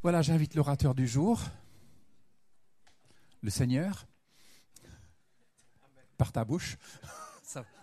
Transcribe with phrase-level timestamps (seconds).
[0.00, 1.42] Voilà, j'invite l'orateur du jour,
[3.42, 4.06] le Seigneur,
[6.16, 6.76] par ta bouche.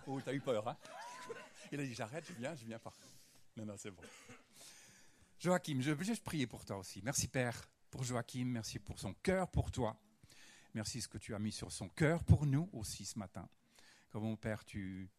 [0.08, 0.76] Oh, t'as eu peur, hein
[1.72, 2.92] Il a dit j'arrête, je viens, je viens pas.
[3.56, 4.04] Non, non, c'est bon.
[5.40, 7.02] Joachim, je juste prier pour toi aussi.
[7.02, 7.60] Merci Père
[7.90, 9.96] pour Joachim, merci pour son cœur pour toi.
[10.74, 13.48] Merci ce que tu as mis sur son cœur pour nous aussi ce matin.
[14.12, 15.10] Que mon Père, tu,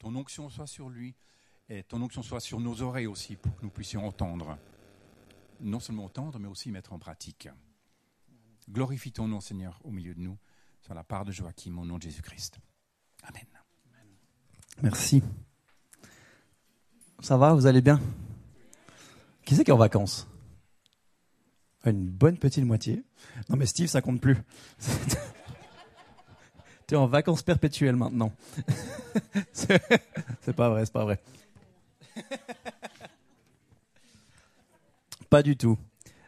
[0.00, 1.14] ton onction soit sur lui
[1.68, 4.58] et ton onction soit sur nos oreilles aussi pour que nous puissions entendre
[5.62, 7.48] non seulement entendre, mais aussi mettre en pratique.
[8.70, 10.38] Glorifie ton nom, Seigneur, au milieu de nous,
[10.80, 12.58] sur la part de Joachim, au nom de Jésus-Christ.
[13.22, 13.46] Amen.
[14.82, 15.22] Merci.
[17.20, 18.00] Ça va, vous allez bien?
[19.44, 20.28] Qui c'est qui est en vacances?
[21.84, 23.02] Une bonne petite moitié.
[23.48, 24.36] Non mais Steve, ça compte plus.
[26.86, 28.32] tu es en vacances perpétuelles maintenant.
[29.52, 31.20] c'est pas vrai, c'est pas vrai.
[35.32, 35.78] Pas du tout.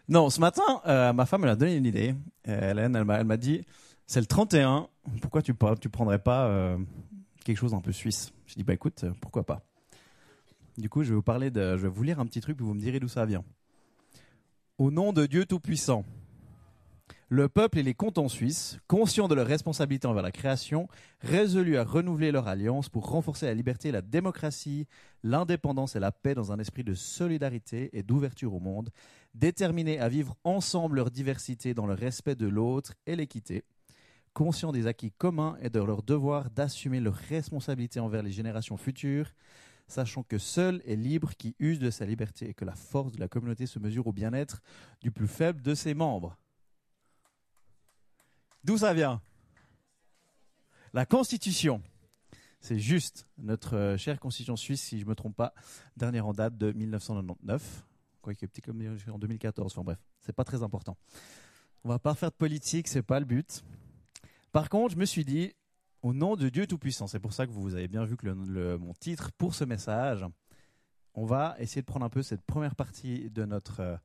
[0.09, 2.15] Non, ce matin, euh, ma femme elle a donné une idée.
[2.49, 3.61] Euh, Hélène, elle m'a dit,
[4.07, 4.89] c'est le 31,
[5.21, 6.79] pourquoi tu ne prendrais pas euh,
[7.45, 8.33] quelque chose un peu suisse?
[8.47, 9.61] J'ai dit, bah écoute, pourquoi pas?
[10.79, 12.65] Du coup, je vais vous parler de, je vais vous lire un petit truc, puis
[12.65, 13.45] vous me direz d'où ça vient.
[14.79, 16.07] Au nom de Dieu Tout-Puissant,
[17.35, 20.87] le peuple et les cantons suisses, conscients de leur responsabilité envers la création,
[21.21, 24.87] résolus à renouveler leur alliance pour renforcer la liberté, la démocratie,
[25.25, 28.91] l'indépendance et la paix dans un esprit de solidarité et d'ouverture au monde,
[29.35, 33.65] déterminés à vivre ensemble leur diversité dans le respect de l'autre et l'équité,
[34.33, 39.33] conscients des acquis communs et de leur devoir d'assumer leurs responsabilités envers les générations futures,
[39.89, 43.19] sachant que seul est libre qui use de sa liberté et que la force de
[43.19, 44.63] la communauté se mesure au bien-être
[45.01, 46.39] du plus faible de ses membres.
[48.65, 49.21] D'où ça vient?
[50.95, 51.83] La Constitution.
[52.61, 55.53] C'est juste notre euh, chère Constitution suisse, si je ne me trompe pas,
[55.99, 57.85] dernière en date de 1999.
[58.23, 58.81] Quoique petit comme
[59.13, 59.73] en 2014.
[59.73, 60.97] Enfin bref, c'est pas très important.
[61.85, 63.63] On va pas faire de politique, c'est pas le but.
[64.51, 65.53] Par contre, je me suis dit,
[66.01, 68.27] au nom de Dieu Tout-Puissant, c'est pour ça que vous avez bien vu que
[68.77, 70.25] mon titre pour ce message,
[71.13, 73.97] on va essayer de prendre un peu cette première partie de notre euh,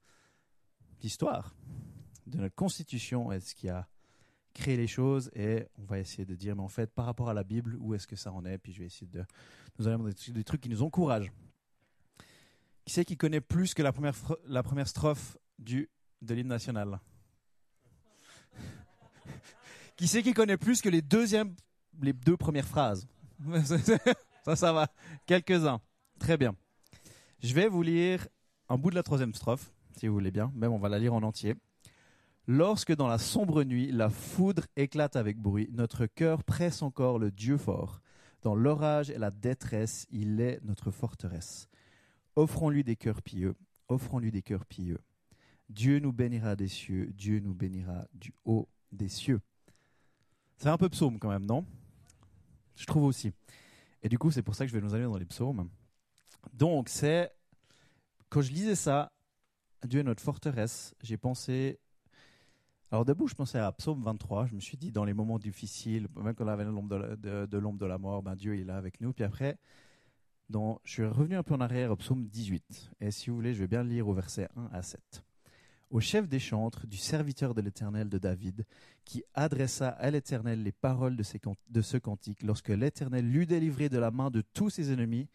[1.01, 1.55] histoire,
[2.27, 3.87] de notre constitution et ce qui a
[4.53, 7.33] créer les choses et on va essayer de dire, mais en fait, par rapport à
[7.33, 8.57] la Bible, où est-ce que ça en est?
[8.57, 9.23] Puis je vais essayer de
[9.77, 11.31] nous aller des, trucs qui nous encouragent.
[12.85, 14.15] Qui c'est qui connaît plus que la première,
[14.45, 15.89] la première strophe du,
[16.21, 16.99] de l'hymne national?
[19.95, 21.03] Qui c'est qui connaît plus que les,
[22.01, 23.05] les deux premières phrases?
[24.45, 24.87] Ça, ça va.
[25.25, 25.81] Quelques-uns.
[26.17, 26.55] Très bien.
[27.43, 28.25] Je vais vous lire
[28.69, 30.51] un bout de la troisième strophe, si vous voulez bien.
[30.55, 31.55] Même on va la lire en entier.
[32.51, 37.29] Lorsque dans la sombre nuit, la foudre éclate avec bruit, notre cœur presse encore le
[37.29, 38.01] Dieu fort.
[38.41, 41.69] Dans l'orage et la détresse, il est notre forteresse.
[42.35, 43.53] Offrons-lui des cœurs pieux,
[43.87, 44.97] offrons-lui des cœurs pieux.
[45.69, 49.41] Dieu nous bénira des cieux, Dieu nous bénira du haut des cieux.
[50.57, 51.67] C'est un peu psaume quand même, non?
[52.75, 53.31] Je trouve aussi.
[54.01, 55.69] Et du coup, c'est pour ça que je vais nous aller dans les psaumes.
[56.53, 57.31] Donc, c'est.
[58.27, 59.11] Quand je lisais ça,
[59.85, 61.79] Dieu est notre forteresse, j'ai pensé
[62.91, 64.47] alors debout, je pensais à Psaume 23.
[64.47, 67.77] Je me suis dit, dans les moments difficiles, même quand on avait l'ombre de, l'ombre
[67.77, 69.13] de, la mort, ben Dieu est là avec nous.
[69.13, 69.57] Puis après,
[70.51, 72.91] je suis revenu un peu en arrière au Psaume 18.
[73.01, 75.23] Et si vous voulez, je vais bien lire au verset 1 à 7.
[75.91, 78.65] Au chef des chantres, du serviteur de l'Éternel de David,
[79.05, 81.23] qui adressa à l'Éternel les paroles de,
[81.69, 85.27] de ce cantique, lorsque l'Éternel l'eut délivré de la main de tous ses ennemis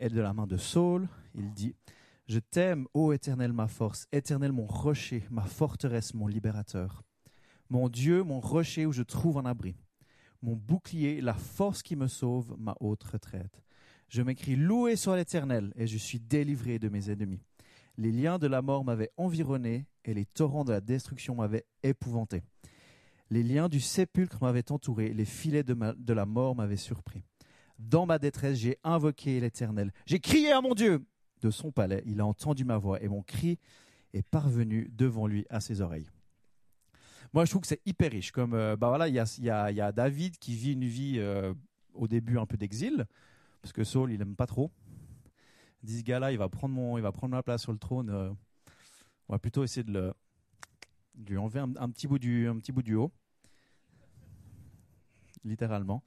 [0.00, 1.74] et de la main de Saul, il dit
[2.26, 7.02] je t'aime, ô Éternel, ma force, Éternel, mon rocher, ma forteresse, mon libérateur.
[7.70, 9.76] Mon Dieu, mon rocher où je trouve un abri.
[10.42, 13.62] Mon bouclier, la force qui me sauve, ma haute retraite.
[14.08, 17.42] Je m'écris Loué soit l'Éternel, et je suis délivré de mes ennemis.
[17.96, 22.42] Les liens de la mort m'avaient environné, et les torrents de la destruction m'avaient épouvanté.
[23.30, 27.24] Les liens du sépulcre m'avaient entouré, les filets de la mort m'avaient surpris.
[27.78, 29.92] Dans ma détresse, j'ai invoqué l'Éternel.
[30.06, 31.04] J'ai crié à mon Dieu,
[31.42, 33.58] de son palais, il a entendu ma voix et mon cri
[34.12, 36.08] est parvenu devant lui à ses oreilles.
[37.32, 38.30] Moi, je trouve que c'est hyper riche.
[38.30, 41.52] Comme, euh, bah voilà, il y a, David qui vit une vie euh,
[41.92, 43.06] au début un peu d'exil,
[43.60, 44.70] parce que Saul, il aime pas trop.
[45.82, 47.78] Il dit ce gars-là, il va prendre mon, il va prendre ma place sur le
[47.78, 48.10] trône.
[48.10, 48.30] Euh,
[49.28, 50.14] on va plutôt essayer de le,
[51.28, 53.12] lui enlever un, petit bout du, un petit bout du haut,
[55.44, 56.02] littéralement.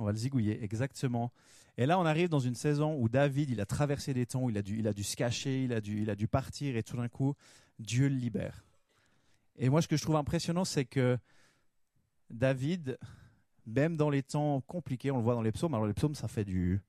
[0.00, 1.30] On va le zigouiller, exactement.
[1.76, 4.56] Et là, on arrive dans une saison où David, il a traversé des temps, il
[4.56, 7.34] a dû, se cacher, il a, dû, partir, et tout d'un coup,
[7.78, 8.64] Dieu le libère.
[9.56, 11.18] Et moi, ce que je trouve impressionnant, c'est que
[12.30, 12.98] David,
[13.66, 16.28] même dans les temps compliqués, on le voit dans les psaumes, alors les psaumes, ça
[16.28, 16.80] fait du,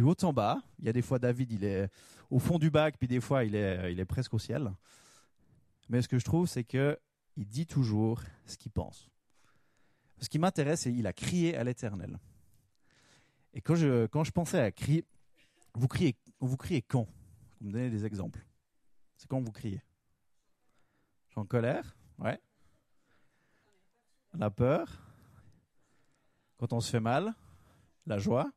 [0.00, 0.62] haut en bas.
[0.78, 1.90] Il y a des fois, David, il est
[2.30, 4.72] au fond du bac, puis des fois, il est, il est presque au ciel.
[5.88, 6.96] Mais ce que je trouve, c'est que
[7.36, 9.10] il dit toujours ce qu'il pense.
[10.20, 12.18] Ce qui m'intéresse, c'est qu'il a crié à l'Éternel.
[13.54, 15.04] Et quand je, quand je pensais à crier,
[15.74, 17.08] vous criez, vous criez quand?
[17.60, 18.44] Vous me donnez des exemples.
[19.16, 19.82] C'est quand vous criez
[21.36, 22.40] en colère Ouais.
[24.34, 24.86] La peur
[26.58, 27.34] Quand on se fait mal
[28.06, 28.52] La joie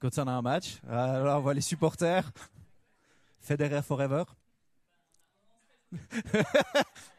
[0.00, 2.32] Quand on a un match Alors on voit les supporters.
[3.40, 4.24] Federer Forever.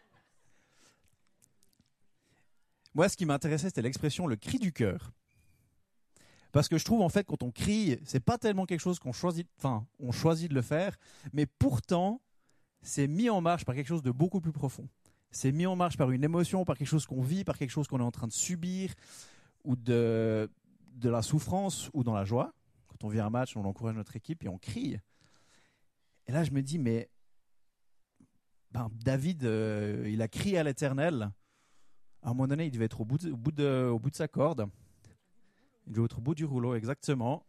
[2.94, 5.12] Moi, ce qui m'intéressait, c'était l'expression le cri du cœur.
[6.52, 9.12] Parce que je trouve en fait quand on crie, c'est pas tellement quelque chose qu'on
[9.12, 10.98] choisit, enfin, on choisit de le faire,
[11.32, 12.22] mais pourtant,
[12.82, 14.88] c'est mis en marche par quelque chose de beaucoup plus profond.
[15.32, 17.88] C'est mis en marche par une émotion, par quelque chose qu'on vit, par quelque chose
[17.88, 18.94] qu'on est en train de subir,
[19.64, 20.50] ou de,
[20.96, 22.54] de la souffrance, ou dans la joie.
[22.88, 24.98] Quand on vit un match, on encourage notre équipe et on crie.
[26.26, 27.10] Et là, je me dis, mais
[28.72, 31.32] ben, David, euh, il a crié à l'Éternel.
[32.22, 34.70] À un moment donné, il devait être au bout de, sa corde.
[35.88, 37.46] Il devait être au bout du rouleau, exactement.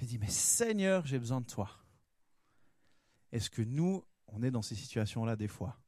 [0.00, 1.70] Il dit, mais Seigneur, j'ai besoin de toi.
[3.30, 5.78] Est-ce que nous, on est dans ces situations-là des fois?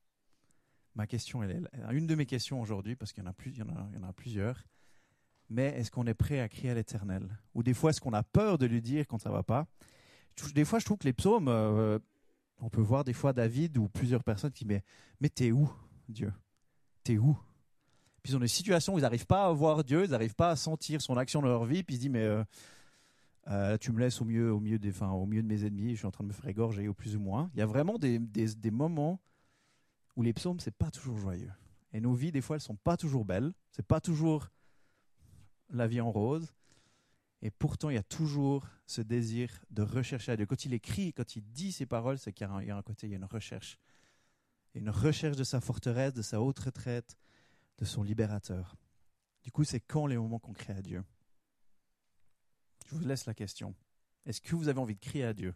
[0.94, 4.64] Ma question, elle est une de mes questions aujourd'hui, parce qu'il y en a plusieurs.
[5.50, 7.28] Mais est-ce qu'on est prêt à crier à l'Éternel?
[7.54, 9.66] Ou des fois, est-ce qu'on a peur de lui dire quand ça va pas?
[10.54, 11.98] Des fois, je trouve que les psaumes, euh,
[12.60, 14.84] on peut voir des fois David ou plusieurs personnes qui disent, mais,
[15.20, 15.70] mais t'es où,
[16.08, 16.32] Dieu?
[17.02, 17.36] T'es où?
[18.24, 20.48] Puis ils ont des situations où ils n'arrivent pas à voir Dieu, ils n'arrivent pas
[20.48, 22.42] à sentir son action dans leur vie, puis ils se disent, mais euh,
[23.48, 25.90] euh, tu me laisses au milieu, au, milieu des, enfin, au milieu de mes ennemis,
[25.90, 27.50] je suis en train de me faire égorger au plus ou moins.
[27.52, 28.18] Il y a vraiment des,
[28.70, 29.20] moments
[30.16, 31.52] où les psaumes, c'est pas toujours joyeux.
[31.92, 33.52] Et nos vies, des fois, elles sont pas toujours belles.
[33.72, 34.48] C'est pas toujours
[35.68, 36.54] la vie en rose.
[37.42, 40.46] Et pourtant, il y a toujours ce désir de rechercher à Dieu.
[40.46, 43.10] Quand il écrit, quand il dit ces paroles, c'est qu'il y, a un côté, il
[43.10, 43.78] y a une recherche.
[44.72, 47.18] Il y a une recherche de sa forteresse, de sa haute retraite,
[47.78, 48.76] de son libérateur.
[49.42, 51.04] Du coup, c'est quand les moments qu'on crie à Dieu?
[52.86, 53.74] Je vous laisse la question.
[54.26, 55.54] Est-ce que vous avez envie de crier à Dieu?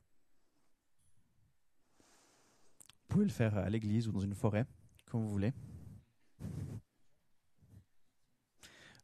[2.88, 4.66] Vous pouvez le faire à l'église ou dans une forêt,
[5.06, 5.52] comme vous voulez.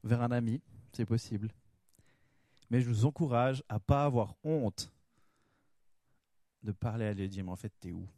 [0.03, 0.61] Vers un ami,
[0.93, 1.51] c'est possible
[2.71, 4.93] mais je vous encourage à pas avoir honte
[6.63, 8.09] de parler à Dieu mais en fait, t'es où?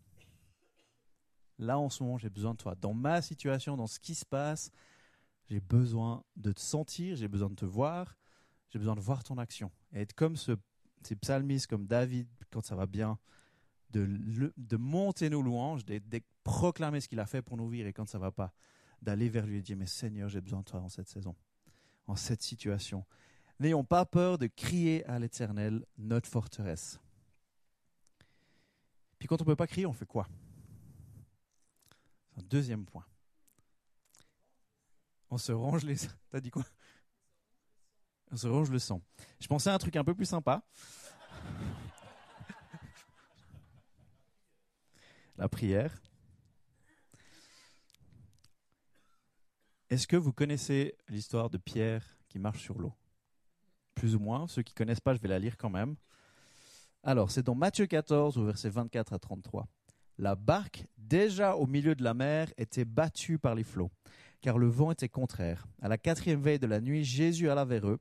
[1.59, 2.75] Là, en ce moment, j'ai besoin de toi.
[2.75, 4.71] Dans ma situation, dans ce qui se passe,
[5.49, 8.17] j'ai besoin de te sentir, j'ai besoin de te voir,
[8.71, 9.71] j'ai besoin de voir ton action.
[9.93, 10.53] Et être comme ce,
[11.03, 13.19] ces psalmistes, comme David, quand ça va bien,
[13.91, 17.93] de, monter nos louanges, de, de proclamer ce qu'il a fait pour nous vivre, et
[17.93, 18.53] quand ça va pas,
[19.01, 21.35] d'aller vers lui et dire, mais Seigneur, j'ai besoin de toi en cette saison,
[22.07, 23.05] en cette situation.
[23.59, 27.01] N'ayons pas peur de crier à l'Éternel, notre forteresse.
[29.19, 30.29] Puis quand on ne peut pas crier, on fait quoi?
[32.37, 33.07] Un deuxième point.
[35.31, 35.97] On se range les...
[36.31, 36.65] T'as dit quoi?
[38.31, 39.03] On se range le sang.
[39.41, 40.63] Je pensais à un truc un peu plus sympa.
[45.37, 46.01] La prière.
[49.89, 52.95] Est-ce que vous connaissez l'histoire de Pierre qui marche sur l'eau?
[53.95, 54.49] Plus ou moins.
[54.49, 55.97] Ceux qui connaissent pas, je vais la lire quand même.
[57.03, 59.69] Alors, c'est dans Matthieu 14, au verset 24 à 33.
[60.19, 63.91] La barque, déjà au milieu de la mer, était battue par les flots,
[64.41, 65.67] car le vent était contraire.
[65.83, 67.99] À la quatrième veille de la nuit, Jésus alla vers eux,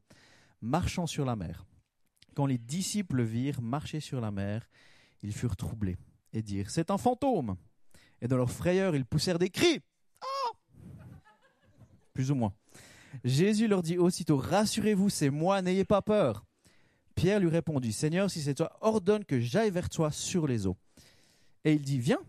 [0.61, 1.65] marchant sur la mer.
[2.35, 4.67] Quand les disciples virent marcher sur la mer,
[5.23, 5.97] ils furent troublés
[6.33, 7.55] et dirent C'est un fantôme
[8.21, 9.81] Et dans leur frayeur, ils poussèrent des cris
[10.21, 10.51] ah
[12.13, 12.53] Plus ou moins.
[13.23, 16.45] Jésus leur dit aussitôt, Rassurez-vous, c'est moi, n'ayez pas peur.
[17.15, 20.77] Pierre lui répondit, Seigneur, si c'est toi, ordonne que j'aille vers toi sur les eaux.
[21.65, 22.19] Et il dit, Viens.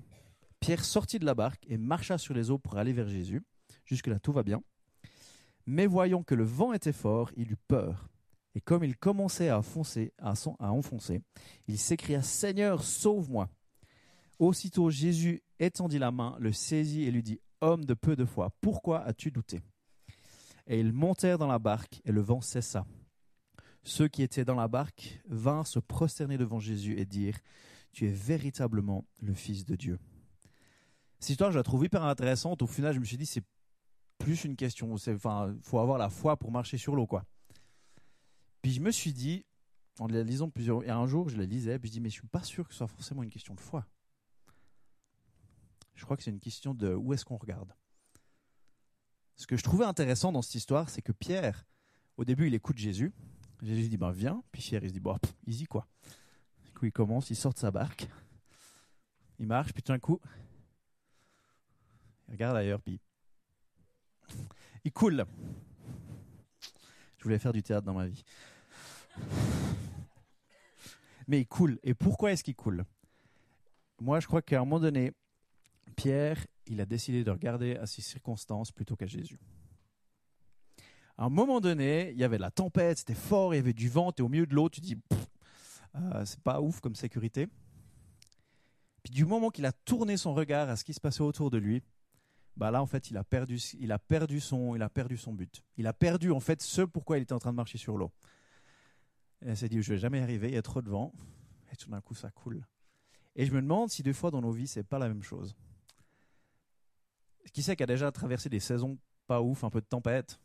[0.59, 3.43] Pierre sortit de la barque et marcha sur les eaux pour aller vers Jésus.
[3.85, 4.63] Jusque-là, tout va bien.
[5.67, 8.09] Mais voyant que le vent était fort, il eut peur.
[8.55, 10.13] Et comme il commençait à, foncer,
[10.59, 11.21] enfoncer,
[11.69, 13.51] il s'écria, Seigneur, sauve-moi.
[14.39, 18.51] Aussitôt Jésus étendit la main, le saisit et lui dit, Homme de peu de foi,
[18.61, 19.61] pourquoi as-tu douté?
[20.67, 22.87] Et ils montèrent dans la barque, et le vent cessa.
[23.83, 27.39] Ceux qui étaient dans la barque vinrent se prosterner devant Jésus et dire
[27.97, 29.99] Tu es véritablement le Fils de Dieu.
[31.19, 32.61] Cette histoire, je la trouve hyper intéressante.
[32.61, 33.43] Au final, je me suis dit C'est
[34.19, 34.93] plus une question.
[34.93, 37.25] Enfin, faut avoir la foi pour marcher sur l'eau, quoi.
[38.61, 39.47] Puis je me suis dit,
[39.99, 40.85] en la lisant plusieurs.
[40.85, 42.75] Et un jour, je la lisais, puis je dis Mais je suis pas sûr que
[42.75, 43.87] ce soit forcément une question de foi.
[45.95, 47.73] Je crois que c'est une question de où est-ce qu'on regarde
[49.37, 51.67] ce que je trouvais intéressant dans cette histoire, c'est que Pierre,
[52.17, 53.13] au début, il écoute Jésus.
[53.63, 54.43] Jésus dit, ben viens.
[54.51, 55.87] Puis Pierre, il se dit, bon, easy quoi.
[56.77, 58.07] Coup, il commence, il sort de sa barque.
[59.39, 60.21] Il marche, puis tout d'un coup,
[62.29, 63.01] Il regarde ailleurs, puis
[64.85, 65.25] il coule.
[67.17, 68.23] Je voulais faire du théâtre dans ma vie.
[71.27, 71.79] Mais il coule.
[71.83, 72.85] Et pourquoi est-ce qu'il coule?
[73.99, 75.13] Moi, je crois qu'à un moment donné,
[75.97, 79.41] Pierre, il a décidé de regarder à ses circonstances plutôt qu'à Jésus.
[81.17, 83.89] À un moment donné, il y avait la tempête, c'était fort, il y avait du
[83.89, 84.99] vent, es au milieu de l'eau, tu dis,
[85.97, 87.49] euh, c'est pas ouf comme sécurité.
[89.03, 91.59] Puis du moment qu'il a tourné son regard à ce qui se passait autour de
[91.59, 91.83] lui,
[92.57, 95.33] bah là en fait il a perdu, il a perdu son, il a perdu son
[95.33, 95.63] but.
[95.77, 98.11] Il a perdu en fait ce pourquoi il était en train de marcher sur l'eau.
[99.45, 101.13] Il s'est dit je vais jamais y arriver, il y a trop de vent.
[101.73, 102.67] Et tout d'un coup ça coule.
[103.35, 105.55] Et je me demande si deux fois dans nos vies c'est pas la même chose.
[107.53, 110.41] Qui sait qui a déjà traversé des saisons pas ouf, un peu de tempête?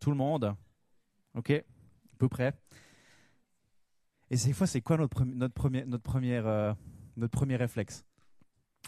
[0.00, 0.54] Tout le monde
[1.34, 1.50] Ok?
[1.50, 2.52] À peu près.
[4.30, 6.74] Et ces fois, c'est quoi notre, premier, notre, euh,
[7.16, 8.04] notre premier réflexe?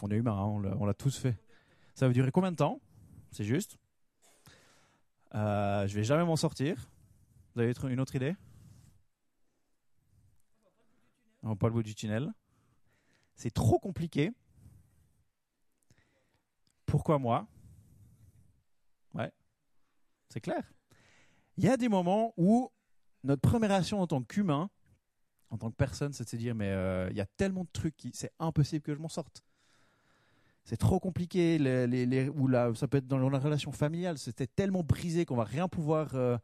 [0.01, 1.37] On est humain, on l'a tous fait.
[1.95, 2.79] Ça va durer combien de temps?
[3.31, 3.77] C'est juste.
[5.35, 6.91] Euh, je vais jamais m'en sortir.
[7.53, 8.35] Vous avez une autre idée?
[11.43, 12.31] On pas le bout du tunnel.
[13.35, 14.31] C'est trop compliqué.
[16.85, 17.47] Pourquoi moi?
[19.13, 19.31] Ouais,
[20.29, 20.71] c'est clair.
[21.57, 22.71] Il y a des moments où
[23.23, 24.69] notre première action en tant qu'humain,
[25.51, 27.69] en tant que personne, c'est de se dire mais euh, il y a tellement de
[27.71, 29.43] trucs qui c'est impossible que je m'en sorte.
[30.63, 31.57] C'est trop compliqué.
[31.57, 34.17] Les, les, ou là, ça peut être dans la relation familiale.
[34.17, 36.37] C'était tellement brisé qu'on va rien pouvoir euh,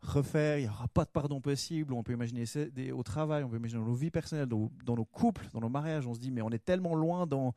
[0.00, 0.58] refaire.
[0.58, 1.94] Il n'y aura pas de pardon possible.
[1.94, 2.44] On peut imaginer
[2.92, 5.68] au travail, on peut imaginer dans nos vies personnelles, dans, dans, nos couples, dans nos
[5.68, 6.06] mariages.
[6.06, 7.54] On se dit mais on est tellement loin dans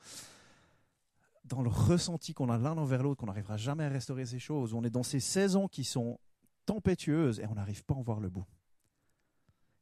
[1.46, 4.74] dans le ressenti qu'on a l'un envers l'autre, qu'on n'arrivera jamais à restaurer ces choses.
[4.74, 6.20] On est dans ces saisons qui sont
[6.66, 8.46] tempétueuses et on n'arrive pas à en voir le bout.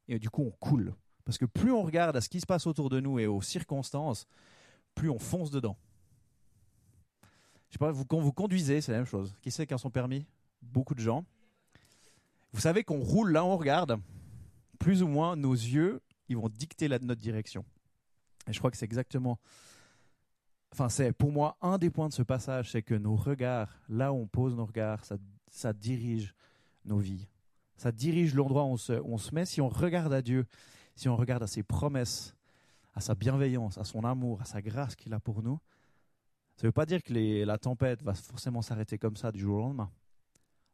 [0.08, 0.94] Et du coup, on coule.
[1.24, 3.42] Parce que plus on regarde à ce qui se passe autour de nous et aux
[3.42, 4.28] circonstances,
[4.94, 5.78] plus on fonce dedans.
[7.70, 9.36] Je sais pas, quand vous conduisez, c'est la même chose.
[9.42, 10.26] Qui sait qui a son permis?
[10.62, 11.26] Beaucoup de gens.
[12.54, 14.00] Vous savez qu'on roule là, on regarde.
[14.80, 17.66] Plus ou moins, nos yeux, ils vont dicter notre direction.
[18.48, 19.40] Et je crois que c'est exactement
[20.76, 24.12] enfin c'est pour moi un des points de ce passage, c'est que nos regards, là
[24.12, 25.04] où on pose nos regards,
[25.50, 26.36] ça, dirige
[26.84, 27.28] nos vies.
[27.77, 29.46] Ça dirige l'endroit où on se, met.
[29.46, 30.46] Si on regarde à Dieu,
[30.96, 32.36] si on regarde à ses promesses,
[32.94, 35.60] à sa bienveillance, à son amour, à sa grâce qu'il a pour nous,
[36.55, 39.58] ça ne veut pas dire que la tempête va forcément s'arrêter comme ça du jour
[39.58, 39.91] au lendemain.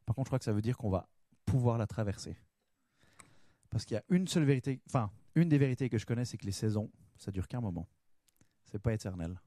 [0.06, 1.08] Par contre, je crois que ça veut dire qu'on va
[1.44, 2.36] pouvoir la traverser.
[3.68, 6.36] Parce qu'il y a une seule vérité, enfin, une des vérités que je connais, c'est
[6.36, 7.88] que les saisons, ça dure qu'un moment.
[8.70, 9.40] C'est pas éternel.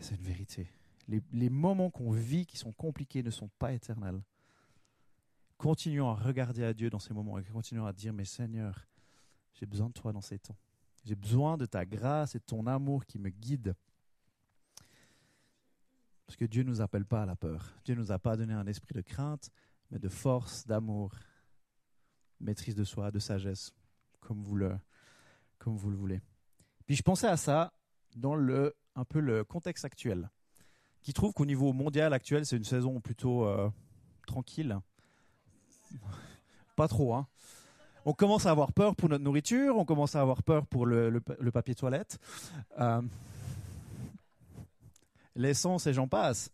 [0.00, 0.68] C'est une vérité.
[1.08, 4.20] Les, moments qu'on vit qui sont compliqués ne sont pas éternels.
[5.58, 8.86] Continuons à regarder à Dieu dans ces moments et continuons à dire, mais Seigneur,
[9.54, 10.56] j'ai besoin de toi dans ces temps.
[11.04, 13.74] J'ai besoin de ta grâce et de ton amour qui me guide.
[16.26, 17.72] Parce que Dieu ne nous appelle pas à la peur.
[17.84, 19.50] Dieu ne nous a pas donné un esprit de crainte,
[19.90, 21.12] mais de force, d'amour,
[22.40, 23.72] maîtrise de soi, de sagesse,
[24.20, 24.76] comme vous le,
[25.58, 26.20] comme vous le voulez.
[26.86, 27.72] Puis je pensais à ça
[28.16, 30.30] dans le un peu le contexte actuel,
[31.02, 33.70] qui trouve qu'au niveau mondial actuel, c'est une saison plutôt euh,
[34.26, 34.78] tranquille.
[36.76, 37.26] Pas trop, hein.
[38.04, 41.20] On commence à avoir peur pour notre nourriture, on commence à avoir peur pour le,
[41.52, 42.20] papier toilette.
[42.78, 43.02] Euh,
[45.34, 46.50] L'essence et j'en passe.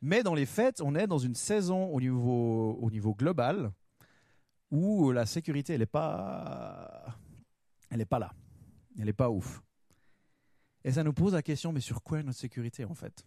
[0.00, 3.70] Mais dans les fêtes, on est dans une saison au niveau, au niveau global
[4.70, 7.16] où la sécurité, elle n'est pas,
[8.08, 8.32] pas là.
[8.98, 9.62] Elle n'est pas ouf.
[10.84, 13.24] Et ça nous pose la question, mais sur quoi est notre sécurité en fait?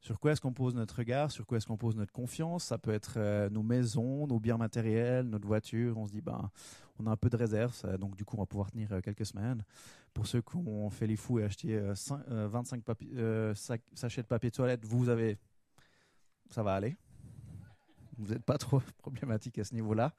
[0.00, 1.30] Sur quoi est-ce qu'on pose notre regard?
[1.30, 2.64] Sur quoi est-ce qu'on pose notre confiance?
[2.64, 5.98] Ça peut être euh, nos maisons, nos biens matériels, notre voiture.
[5.98, 6.50] On se dit, ben,
[6.98, 9.26] on a un peu de réserve, donc du coup, on va pouvoir tenir euh, quelques
[9.26, 9.64] semaines.
[10.14, 12.82] Pour ceux qui ont fait les fous et acheté 25
[13.14, 15.36] euh, sachets de papier toilette, vous avez,
[16.50, 16.96] ça va aller.
[18.16, 20.12] Vous n'êtes pas trop problématique à ce niveau-là.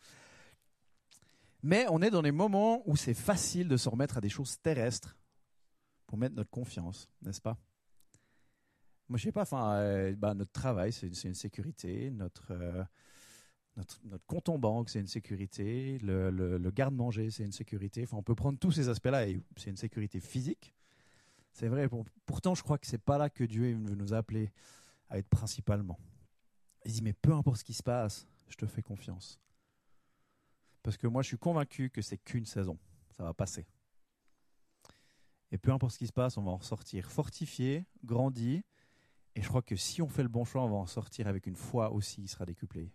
[1.64, 4.60] Mais on est dans des moments où c'est facile de se remettre à des choses
[4.62, 5.18] terrestres
[6.06, 7.58] pour mettre notre confiance, n'est-ce pas?
[9.10, 12.84] Moi, je sais pas, enfin, euh, bah, notre travail, c'est une, sécurité, notre, euh,
[13.76, 18.04] notre, notre, compte en banque, c'est une sécurité, le, le, garde-manger, c'est une sécurité.
[18.04, 20.76] Enfin, on peut prendre tous ces aspects-là et c'est une sécurité physique.
[21.54, 21.90] C'est vrai,
[22.28, 24.52] pourtant, je crois que c'est pas là que Dieu veut nous appeler
[25.10, 26.00] à être principalement.
[26.86, 29.40] Il dit, mais peu importe ce qui se passe, je te fais confiance.
[30.84, 32.78] Parce que moi, je suis convaincu que c'est qu'une saison.
[33.18, 33.66] Ça va passer.
[35.52, 38.64] Et peu importe ce qui se passe, on va en ressortir fortifié, grandi.
[39.36, 41.46] Et je crois que si on fait le bon choix, on va en sortir avec
[41.48, 42.92] une foi aussi, il sera décuplé.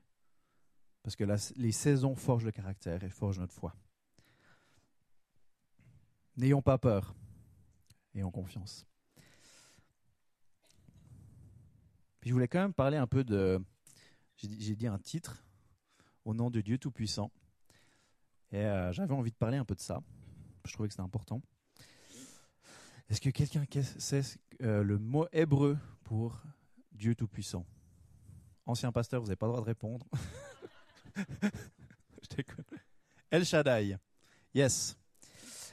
[1.02, 1.24] Parce que
[1.56, 3.76] les saisons forgent le caractère et forgent notre foi.
[6.36, 7.14] N'ayons pas peur,
[8.14, 8.86] ayons confiance.
[12.24, 13.62] Je voulais quand même parler un peu de.
[14.36, 15.44] J'ai dit un titre
[16.24, 17.30] au nom de Dieu Tout-Puissant.
[18.50, 20.02] Et euh, j'avais envie de parler un peu de ça.
[20.64, 21.42] Je trouvais que c'était important.
[23.10, 24.22] Est-ce que quelqu'un sait
[24.62, 26.42] euh, le mot hébreu pour
[26.92, 27.66] Dieu Tout-Puissant
[28.66, 30.06] Ancien pasteur, vous n'avez pas le droit de répondre.
[31.16, 32.64] je déconne.
[33.30, 33.98] El Shaddai.
[34.54, 34.96] Yes.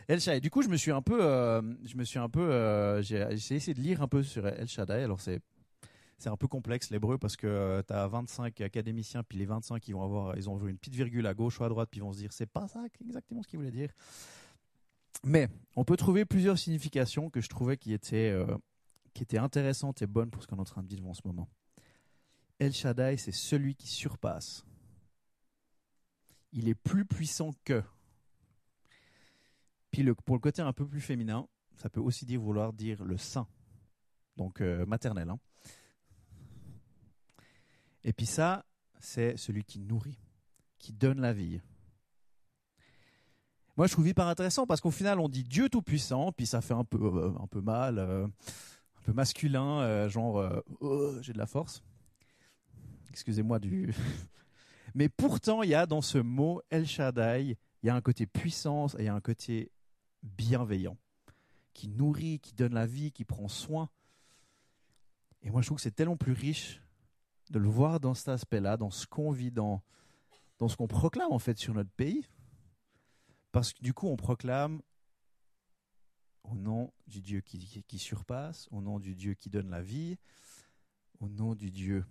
[0.10, 0.42] El Shaddai.
[0.42, 3.22] Du coup, je me suis un peu, euh, je me suis un peu, euh, j'ai
[3.56, 5.04] essayé de lire un peu sur El Shaddai.
[5.04, 5.40] Alors c'est,
[6.18, 9.94] c'est un peu complexe l'hébreu parce que tu as 25 académiciens, puis les 25 ils
[9.94, 12.04] vont avoir, ils ont vu une petite virgule à gauche ou à droite, puis ils
[12.04, 13.90] vont se dire c'est pas ça exactement ce qu'il voulait dire.
[15.24, 18.58] Mais on peut trouver plusieurs significations que je trouvais qui étaient, euh,
[19.14, 21.22] qui étaient intéressantes et bonnes pour ce qu'on est en train de vivre en ce
[21.26, 21.50] moment.
[22.60, 24.64] El Shaddai, c'est celui qui surpasse.
[26.52, 27.84] Il est plus puissant que.
[29.90, 33.18] Puis pour le côté un peu plus féminin, ça peut aussi dire vouloir dire le
[33.18, 33.48] saint,
[34.38, 35.30] donc euh, maternel.
[35.30, 35.40] Hein.
[38.04, 38.66] Et puis ça,
[39.00, 40.20] c'est celui qui nourrit,
[40.78, 41.60] qui donne la vie.
[43.78, 46.74] Moi, je trouve hyper intéressant parce qu'au final, on dit Dieu tout-puissant, puis ça fait
[46.74, 48.28] un peu, euh, un peu mal, euh,
[49.02, 51.84] un peu masculin, genre oh, j'ai de la force.
[53.10, 53.94] Excusez-moi du.
[54.96, 58.26] Mais pourtant, il y a dans ce mot El Shaddai, il y a un côté
[58.26, 59.72] puissance et il y a un côté
[60.24, 60.98] bienveillant,
[61.74, 63.90] qui nourrit, qui donne la vie, qui prend soin.
[65.44, 66.82] Et moi, je trouve que c'est tellement plus riche
[67.50, 69.82] de le voir dans cet aspect-là, dans ce qu'on vit, dans,
[70.60, 72.26] dans ce qu'on proclame en fait sur notre pays.
[73.52, 74.82] Parce que du coup, on proclame
[76.44, 80.18] au nom du Dieu qui, surpasse, au nom du Dieu qui donne la vie,
[81.20, 82.06] au nom du Dieu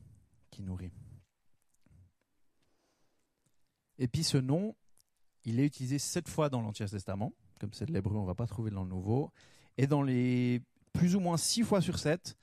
[0.50, 0.92] qui nourrit.
[3.98, 4.74] Et puis ce nom,
[5.44, 8.34] il est utilisé sept fois dans l'Ancien Testament, comme c'est de l'hébreu, on ne va
[8.34, 9.30] pas trouver dans le Nouveau.
[9.76, 12.36] Et dans les plus ou moins six fois sur sept,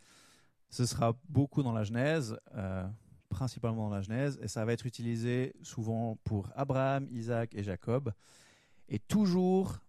[0.70, 2.88] ce sera beaucoup dans la Genèse, euh,
[3.30, 8.14] principalement dans la Genèse, et ça va être utilisé souvent pour Abraham, Isaac et Jacob.
[8.90, 9.80] Et toujours,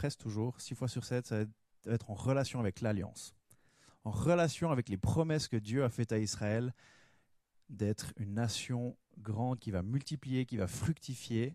[0.00, 3.34] presque toujours, six fois sur sept, ça va être en relation avec l'alliance,
[4.04, 6.72] en relation avec les promesses que Dieu a faites à Israël
[7.68, 11.54] d'être une nation grande qui va multiplier, qui va fructifier.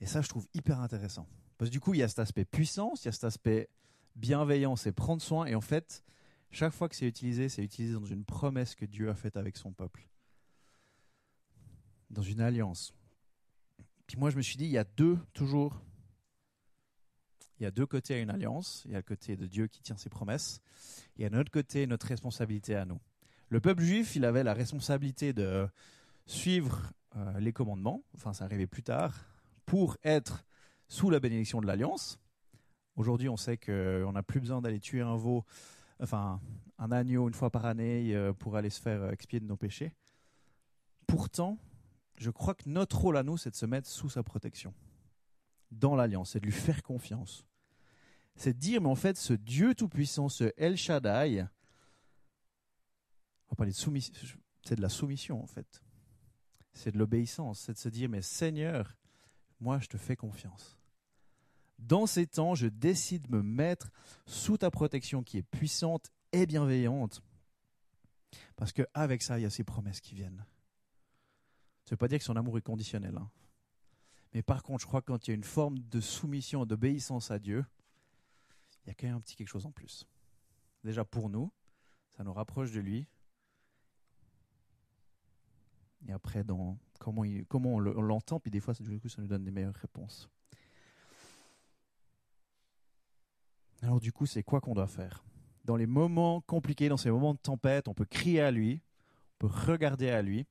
[0.00, 1.28] Et ça, je trouve hyper intéressant.
[1.56, 3.68] Parce que du coup, il y a cet aspect puissance, il y a cet aspect
[4.16, 5.46] bienveillance et prendre soin.
[5.46, 6.02] Et en fait,
[6.50, 9.56] chaque fois que c'est utilisé, c'est utilisé dans une promesse que Dieu a faite avec
[9.56, 10.08] son peuple.
[12.10, 12.92] Dans une alliance.
[14.08, 15.80] Puis moi, je me suis dit, il y a deux, toujours,
[17.62, 18.82] il y a deux côtés à une alliance.
[18.86, 20.60] Il y a le côté de Dieu qui tient ses promesses.
[21.14, 22.98] Il y a un autre côté, notre responsabilité à nous.
[23.50, 25.68] Le peuple juif, il avait la responsabilité de
[26.26, 29.14] suivre euh, les commandements, enfin ça arrivait plus tard,
[29.64, 30.44] pour être
[30.88, 32.18] sous la bénédiction de l'alliance.
[32.96, 35.44] Aujourd'hui, on sait qu'on n'a plus besoin d'aller tuer un veau,
[36.00, 36.40] enfin
[36.78, 39.94] un agneau une fois par année euh, pour aller se faire expier de nos péchés.
[41.06, 41.58] Pourtant,
[42.16, 44.74] je crois que notre rôle à nous, c'est de se mettre sous sa protection,
[45.70, 47.46] dans l'alliance, c'est de lui faire confiance.
[48.36, 51.42] C'est de dire, mais en fait, ce Dieu Tout-Puissant, ce El Shaddai,
[53.46, 54.14] on va parler de soumission,
[54.64, 55.82] c'est de la soumission en fait
[56.72, 58.96] c'est de l'obéissance, c'est de se dire, mais Seigneur,
[59.60, 60.78] moi je te fais confiance.
[61.78, 63.90] Dans ces temps, je décide de me mettre
[64.26, 67.22] sous ta protection qui est puissante et bienveillante.
[68.56, 70.44] Parce qu'avec ça, il y a ces promesses qui viennent.
[71.84, 73.16] Ça ne veut pas dire que son amour est conditionnel.
[73.18, 73.28] Hein.
[74.32, 77.30] Mais par contre, je crois que quand il y a une forme de soumission, d'obéissance
[77.30, 77.64] à Dieu,
[78.84, 80.06] il y a quand même un petit quelque chose en plus.
[80.84, 81.52] Déjà pour nous,
[82.10, 83.06] ça nous rapproche de lui,
[86.08, 89.44] et après dans comment, comment on l'entend, puis des fois du coup ça nous donne
[89.44, 90.28] des meilleures réponses.
[93.82, 95.24] Alors du coup, c'est quoi qu'on doit faire?
[95.64, 98.80] Dans les moments compliqués, dans ces moments de tempête, on peut crier à lui,
[99.34, 100.46] on peut regarder à lui,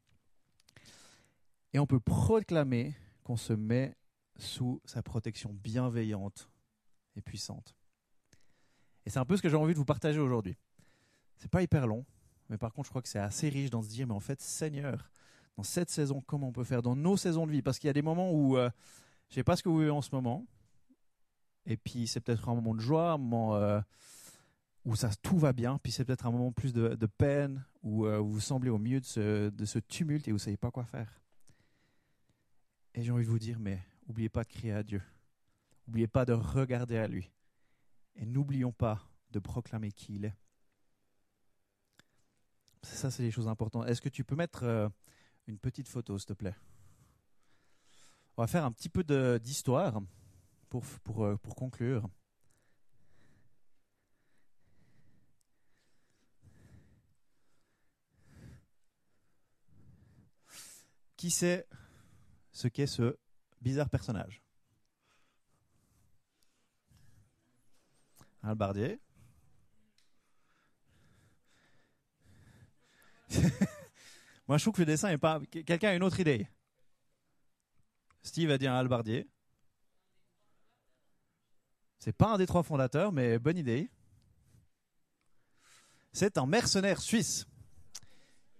[1.73, 3.95] et on peut proclamer qu'on se met
[4.37, 6.49] sous sa protection bienveillante
[7.15, 7.75] et puissante.
[9.05, 10.55] Et c'est un peu ce que j'ai envie de vous partager aujourd'hui.
[11.37, 12.05] C'est pas hyper long,
[12.49, 14.41] mais par contre, je crois que c'est assez riche dans se dire, mais en fait,
[14.41, 15.09] Seigneur,
[15.57, 17.61] dans cette saison, comment on peut faire, dans nos saisons de vie?
[17.61, 18.69] Parce qu'il y a des moments où, euh,
[19.29, 20.45] je sais pas ce que vous vivez en ce moment,
[21.65, 23.81] et puis c'est peut-être un moment de joie, un moment euh,
[24.85, 28.19] où ça, tout va bien, puis c'est peut-être un moment plus de, peine, où, euh,
[28.19, 31.21] vous semblez au milieu de ce, de ce tumulte et vous savez pas quoi faire.
[32.93, 35.01] Et j'ai envie de vous dire, mais n'oubliez pas de crier à Dieu.
[35.87, 37.31] N'oubliez pas de regarder à lui.
[38.15, 40.35] Et n'oublions pas de proclamer qui il est.
[42.83, 43.87] Ça, c'est les choses importantes.
[43.87, 44.91] Est-ce que tu peux mettre
[45.47, 46.55] une petite photo, s'il te plaît?
[48.37, 49.03] On va faire un petit peu
[49.39, 50.01] d'histoire
[50.69, 52.09] pour, pour, euh, pour conclure.
[61.21, 61.67] qui sait
[62.51, 63.15] ce qu'est ce
[63.61, 64.40] bizarre personnage?
[68.43, 68.99] Albardier.
[74.47, 75.39] Moi, je trouve que le dessin est pas.
[75.49, 76.47] Quelqu'un a une autre idée
[78.23, 79.27] Steve a dit un Albardier.
[81.99, 83.89] C'est pas un des trois fondateurs, mais bonne idée.
[86.13, 87.45] C'est un mercenaire suisse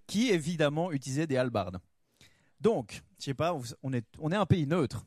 [0.06, 1.80] qui évidemment utilisait des halbardes.
[2.60, 5.04] Donc, je sais pas, on est, on est un pays neutre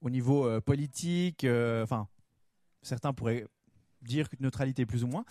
[0.00, 1.44] au niveau euh, politique.
[1.44, 2.08] euh, Enfin,
[2.82, 3.46] certains pourraient
[4.06, 5.24] dire que neutralité plus ou moins.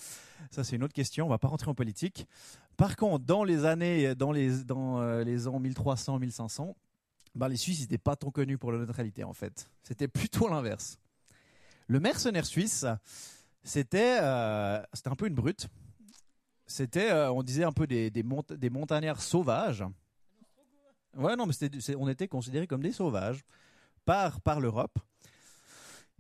[0.51, 1.25] Ça, c'est une autre question.
[1.25, 2.27] On va pas rentrer en politique.
[2.77, 6.75] Par contre, dans les années, dans les, dans euh, les ans 1300, 1500,
[7.35, 9.69] ben, les Suisses n'étaient pas tant connus pour la neutralité en fait.
[9.83, 10.97] C'était plutôt l'inverse.
[11.87, 12.85] Le mercenaire suisse,
[13.63, 15.67] c'était, euh, un peu une brute.
[16.65, 19.83] C'était, euh, on disait un peu des, des, mont- des montagnards sauvages.
[21.15, 21.53] Ouais, non, mais
[21.97, 23.43] on était considérés comme des sauvages
[24.03, 24.97] par, par l'Europe.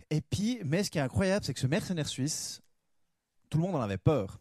[0.09, 2.61] Et puis, mais ce qui est incroyable, c'est que ce mercenaire suisse,
[3.49, 4.39] tout le monde en avait peur.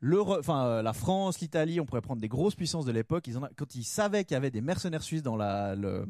[0.00, 3.26] L'Euro- enfin, euh, la France, l'Italie, on pourrait prendre des grosses puissances de l'époque.
[3.26, 6.06] Ils quand ils savaient qu'il y avait des mercenaires suisses dans la, le,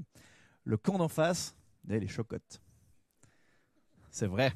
[0.64, 1.54] le camp d'en face,
[1.88, 2.60] eh, les chocottes.
[4.10, 4.52] C'est vrai.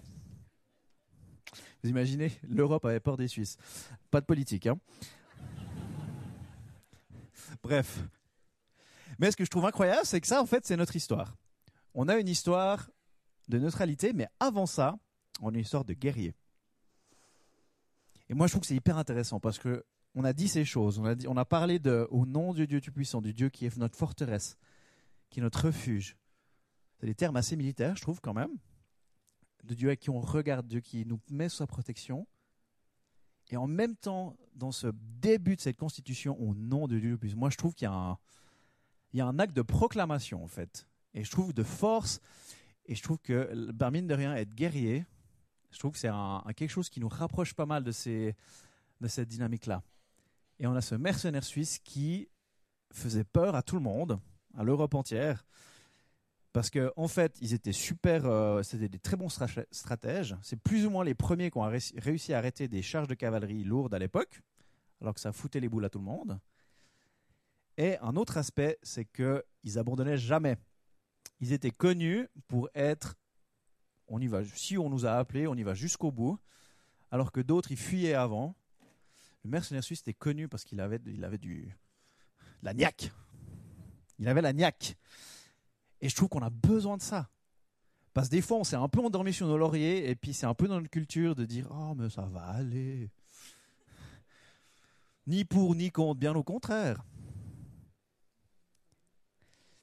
[1.82, 3.56] Vous imaginez, l'Europe avait peur des Suisses.
[4.10, 4.78] Pas de politique, hein.
[7.62, 8.00] Bref.
[9.18, 11.36] Mais ce que je trouve incroyable, c'est que ça, en fait, c'est notre histoire.
[11.94, 12.90] On a une histoire
[13.50, 14.98] de neutralité, mais avant ça,
[15.40, 16.34] on a une histoire de guerrier.
[18.28, 19.84] Et moi, je trouve que c'est hyper intéressant parce que
[20.14, 20.98] on a dit ces choses.
[20.98, 24.56] On a, parlé de, au nom du Dieu Tout-Puissant, du Dieu qui est notre forteresse,
[25.28, 26.16] qui est notre refuge.
[26.98, 28.50] C'est des termes assez militaires, je trouve, quand même.
[29.64, 32.26] De Dieu à qui on regarde, Dieu qui nous met sous sa protection.
[33.50, 37.36] Et en même temps, dans ce début de cette constitution, au nom de Dieu Tout-Puissant,
[37.36, 40.86] moi, je trouve qu'il y y a un acte de proclamation, en fait.
[41.14, 42.20] Et je trouve de force.
[42.86, 45.04] Et je trouve que, ben, mine de rien, être guerrier,
[45.70, 46.10] je trouve que c'est
[46.56, 49.82] quelque chose qui nous rapproche pas mal de, cette dynamique-là.
[50.58, 52.28] Et on a ce mercenaire suisse qui
[52.92, 54.20] faisait peur à tout le monde,
[54.56, 55.46] à l'Europe entière,
[56.52, 60.36] parce qu'en en fait, ils étaient super, euh, c'était des très bons stra- stratèges.
[60.42, 63.62] C'est plus ou moins les premiers qui ont réussi à arrêter des charges de cavalerie
[63.62, 64.42] lourdes à l'époque,
[65.00, 66.40] alors que ça foutait les boules à tout le monde.
[67.76, 70.56] Et un autre aspect, c'est qu'ils abandonnaient jamais.
[71.40, 73.16] Ils étaient connus pour être
[74.10, 74.44] on y va.
[74.44, 76.38] Si on nous a appelés, on y va jusqu'au bout.
[77.10, 78.56] Alors que d'autres, ils fuyaient avant.
[79.44, 81.74] Le mercenaire suisse était connu parce qu'il avait, il du,
[82.62, 83.12] la niaque.
[84.18, 84.96] Il avait la niaque.
[86.00, 87.30] Et je trouve qu'on a besoin de ça.
[88.12, 90.46] Parce que des fois, on s'est un peu endormi sur nos lauriers, et puis c'est
[90.46, 93.10] un peu dans notre culture de dire Oh, mais ça va aller.
[95.26, 97.04] Ni pour ni contre, bien au contraire.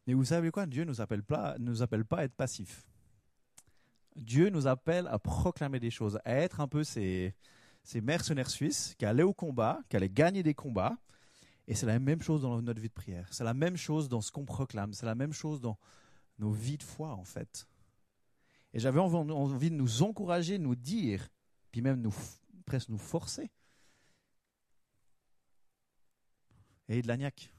[0.07, 0.65] Mais vous savez quoi?
[0.65, 2.87] Dieu nous appelle pas, nous appelle pas à être passifs.
[4.15, 7.35] Dieu nous appelle à proclamer des choses, à être un peu ces,
[7.83, 10.97] ces mercenaires suisses qui allaient au combat, qui allaient gagner des combats.
[11.67, 13.27] Et c'est la même chose dans notre vie de prière.
[13.31, 14.93] C'est la même chose dans ce qu'on proclame.
[14.93, 15.77] C'est la même chose dans
[16.39, 17.67] nos vies de foi, en fait.
[18.73, 21.27] Et j'avais envie, de nous encourager, nous dire,
[21.71, 22.09] puis même
[22.65, 23.51] presque nous forcer.
[26.87, 27.53] Ayez de l'agnac.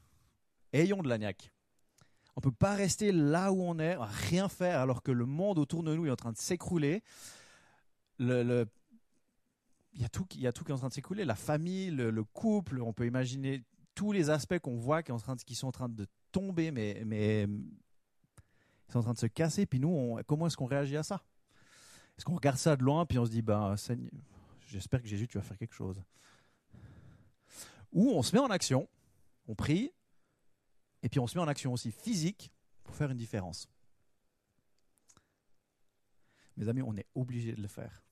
[0.73, 1.51] Ayons de l'agnac.
[2.39, 5.83] On peut pas rester là où on est, rien faire, alors que le monde autour
[5.83, 7.03] de nous est en train de s'écrouler.
[8.17, 8.65] Le, le-
[9.91, 11.25] il, y a tout, qui- est en train de s'écrouler.
[11.25, 15.11] La famille, le, le couple, on peut imaginer tous les aspects qu'on voit qui,
[15.53, 19.65] sont en train de tomber, mais, mais ils sont en train de se casser.
[19.65, 21.21] Puis nous, comment est-ce qu'on réagit à ça?
[22.17, 23.75] Est-ce qu'on regarde ça de loin, puis on se dit, ben,
[24.65, 26.01] j'espère que Jésus, tu vas faire quelque chose
[27.91, 28.87] Ou on se met en action,
[29.45, 29.91] on prie,
[31.01, 32.51] et puis on se met en action aussi physique
[32.83, 33.69] pour faire une différence.
[36.57, 38.03] Mes amis, on est obligé de le faire.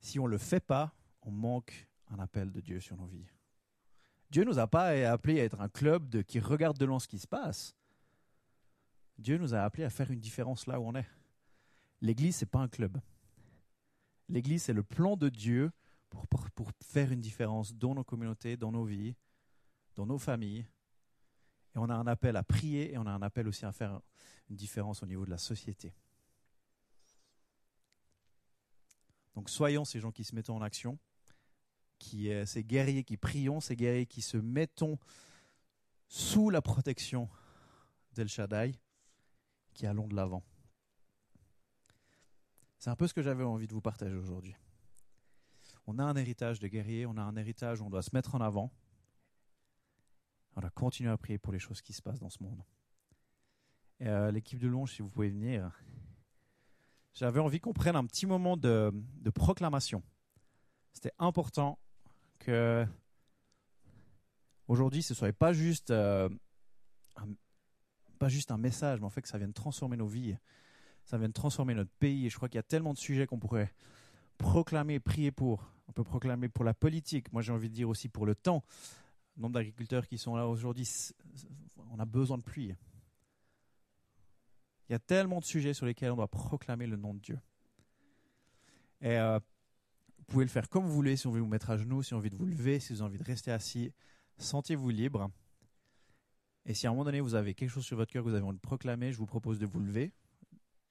[0.00, 3.26] Si on ne le fait pas, on manque un appel de Dieu sur nos vies.
[4.30, 7.08] Dieu nous a pas appelés à être un club de, qui regarde de loin ce
[7.08, 7.74] qui se passe.
[9.18, 11.08] Dieu nous a appelés à faire une différence là où on est.
[12.00, 12.98] L'Église, c'est pas un club.
[14.28, 15.72] L'Église, c'est le plan de Dieu
[16.08, 19.14] pour, pour, pour faire une différence dans nos communautés, dans nos vies,
[19.94, 20.66] dans nos familles.
[21.78, 24.00] Et on a un appel à prier et on a un appel aussi à faire
[24.50, 25.94] une différence au niveau de la société.
[29.36, 30.98] Donc soyons ces gens qui se mettent en action,
[32.00, 34.98] qui, euh, ces guerriers qui prions, ces guerriers qui se mettons
[36.08, 37.28] sous la protection
[38.12, 38.74] d'El Shaddai,
[39.72, 40.42] qui allons de l'avant.
[42.80, 44.56] C'est un peu ce que j'avais envie de vous partager aujourd'hui.
[45.86, 48.34] On a un héritage de guerrier, on a un héritage où on doit se mettre
[48.34, 48.72] en avant.
[50.58, 52.60] On doit continuer à prier pour les choses qui se passent dans ce monde.
[54.00, 55.70] Euh, l'équipe de Longe, si vous pouvez venir,
[57.14, 58.92] j'avais envie qu'on prenne un petit moment de,
[59.32, 60.02] proclamation.
[60.92, 61.78] C'était important
[62.40, 62.84] que
[64.66, 66.28] aujourd'hui, ce soit pas juste, euh,
[67.14, 67.28] un,
[68.18, 70.36] pas juste un message, mais en fait que ça vienne transformer nos vies,
[71.04, 72.26] ça vienne transformer notre pays.
[72.26, 73.72] Et je crois qu'il y a tellement de sujets qu'on pourrait
[74.38, 75.70] proclamer, prier pour.
[75.86, 77.32] On peut proclamer pour la politique.
[77.32, 78.64] Moi, j'ai envie de dire aussi pour le temps.
[79.38, 80.86] Nombre d'agriculteurs qui sont là aujourd'hui,
[81.90, 82.74] on a besoin de pluie.
[84.88, 87.38] Il y a tellement de sujets sur lesquels on doit proclamer le nom de Dieu.
[89.00, 89.38] Et euh,
[90.18, 92.14] vous pouvez le faire comme vous voulez, si on veut vous mettre à genoux, si
[92.14, 93.92] on veut vous lever, si vous avez envie de rester assis.
[94.38, 95.30] Sentez-vous libre.
[96.66, 98.34] Et si à un moment donné vous avez quelque chose sur votre cœur que vous
[98.34, 100.12] avez envie de proclamer, je vous propose de vous lever.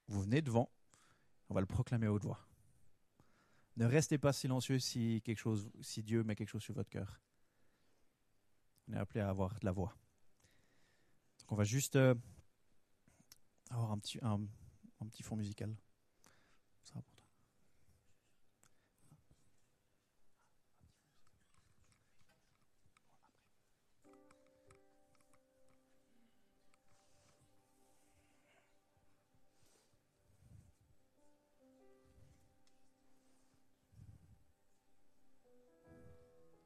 [0.07, 0.71] Vous venez devant.
[1.49, 2.47] On va le proclamer à haute voix.
[3.75, 7.19] Ne restez pas silencieux si, quelque chose, si Dieu met quelque chose sur votre cœur.
[8.87, 9.95] On est appelé à avoir de la voix.
[11.39, 12.15] Donc on va juste euh,
[13.69, 14.39] avoir un petit, un,
[15.01, 15.75] un petit fond musical.